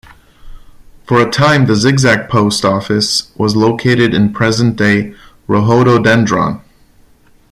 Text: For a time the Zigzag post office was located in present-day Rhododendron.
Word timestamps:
For 1.05 1.21
a 1.21 1.29
time 1.29 1.67
the 1.67 1.75
Zigzag 1.75 2.27
post 2.27 2.65
office 2.65 3.31
was 3.35 3.55
located 3.55 4.15
in 4.15 4.33
present-day 4.33 5.13
Rhododendron. 5.45 6.61